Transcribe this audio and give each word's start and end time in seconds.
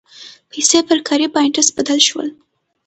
پیسې 0.51 0.79
پر 0.87 0.97
کاري 1.07 1.27
پاینټس 1.35 1.67
بدل 1.77 1.99
شول. 2.07 2.27